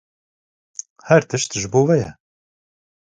[1.07, 2.09] Her tişt ji bo we ye.